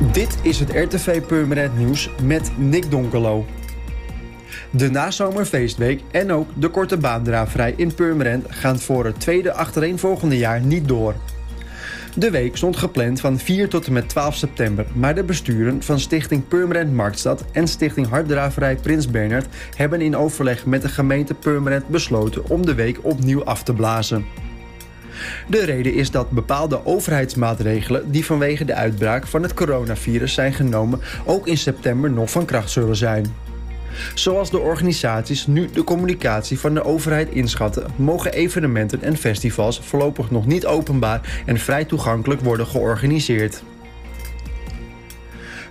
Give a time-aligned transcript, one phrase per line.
[0.00, 3.46] Dit is het RTV Purmerend Nieuws met Nick Donkelo.
[4.70, 10.60] De nazomerfeestweek en ook de korte baandraafvrij in Purmerend gaan voor het tweede achtereenvolgende jaar
[10.60, 11.14] niet door.
[12.14, 16.00] De week stond gepland van 4 tot en met 12 september, maar de besturen van
[16.00, 19.46] Stichting Purmerend Marktstad en Stichting Harddraverij Prins Bernhard
[19.76, 24.24] hebben in overleg met de gemeente Purmerend besloten om de week opnieuw af te blazen.
[25.46, 31.00] De reden is dat bepaalde overheidsmaatregelen die vanwege de uitbraak van het coronavirus zijn genomen
[31.24, 33.48] ook in september nog van kracht zullen zijn.
[34.14, 40.30] Zoals de organisaties nu de communicatie van de overheid inschatten, mogen evenementen en festivals voorlopig
[40.30, 43.62] nog niet openbaar en vrij toegankelijk worden georganiseerd.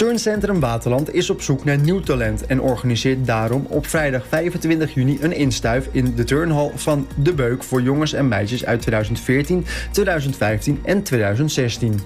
[0.00, 5.18] Turncentrum Waterland is op zoek naar nieuw talent en organiseert daarom op vrijdag 25 juni
[5.20, 10.80] een instuif in de turnhal van De Beuk voor jongens en meisjes uit 2014, 2015
[10.84, 12.00] en 2016.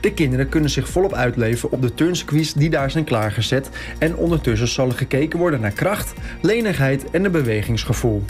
[0.00, 4.68] De kinderen kunnen zich volop uitleven op de turnsquiz die daar zijn klaargezet en ondertussen
[4.68, 8.22] zal er gekeken worden naar kracht, lenigheid en een bewegingsgevoel.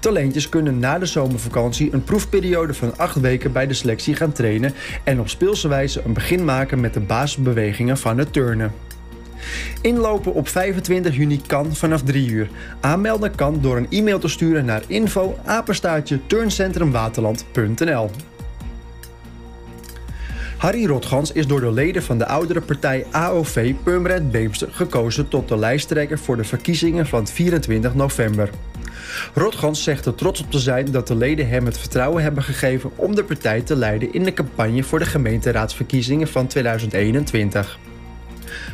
[0.00, 4.74] Talentjes kunnen na de zomervakantie een proefperiode van 8 weken bij de selectie gaan trainen
[5.04, 8.72] en op speelse wijze een begin maken met de basisbewegingen van het turnen.
[9.80, 12.50] Inlopen op 25 juni kan vanaf 3 uur.
[12.80, 15.38] Aanmelden kan door een e-mail te sturen naar info
[16.26, 18.10] turncentrumwaterland.nl.
[20.56, 25.48] Harry Rotgans is door de leden van de oudere partij AOV Purmerend Beemster gekozen tot
[25.48, 28.50] de lijsttrekker voor de verkiezingen van 24 november.
[29.34, 32.90] Rotgans zegt er trots op te zijn dat de leden hem het vertrouwen hebben gegeven
[32.96, 37.78] om de partij te leiden in de campagne voor de gemeenteraadsverkiezingen van 2021.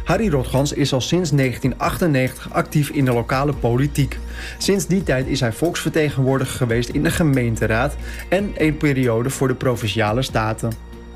[0.05, 4.19] Harry Rotgans is al sinds 1998 actief in de lokale politiek.
[4.59, 7.97] Sinds die tijd is hij volksvertegenwoordiger geweest in de gemeenteraad
[8.29, 10.73] en een periode voor de provinciale staten.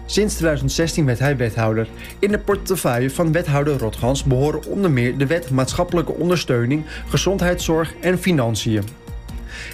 [0.06, 1.88] Sinds 2016 werd hij wethouder.
[2.18, 8.18] In de portefeuille van wethouder Rotgans behoren onder meer de wet maatschappelijke ondersteuning, gezondheidszorg en
[8.18, 8.82] financiën.